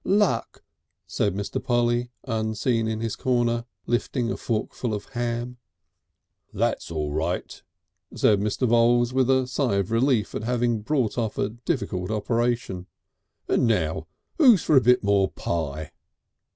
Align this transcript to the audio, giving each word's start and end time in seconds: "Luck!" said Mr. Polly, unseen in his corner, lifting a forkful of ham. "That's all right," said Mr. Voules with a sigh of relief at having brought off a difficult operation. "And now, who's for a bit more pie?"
"Luck!" 0.03 0.63
said 1.05 1.35
Mr. 1.35 1.63
Polly, 1.63 2.09
unseen 2.23 2.87
in 2.87 3.01
his 3.01 3.15
corner, 3.15 3.65
lifting 3.85 4.31
a 4.31 4.35
forkful 4.35 4.95
of 4.95 5.05
ham. 5.09 5.57
"That's 6.51 6.89
all 6.89 7.11
right," 7.11 7.61
said 8.15 8.39
Mr. 8.39 8.67
Voules 8.67 9.13
with 9.13 9.29
a 9.29 9.45
sigh 9.45 9.75
of 9.75 9.91
relief 9.91 10.33
at 10.33 10.41
having 10.41 10.81
brought 10.81 11.19
off 11.19 11.37
a 11.37 11.49
difficult 11.49 12.09
operation. 12.09 12.87
"And 13.47 13.67
now, 13.67 14.07
who's 14.39 14.63
for 14.63 14.75
a 14.75 14.81
bit 14.81 15.03
more 15.03 15.29
pie?" 15.29 15.91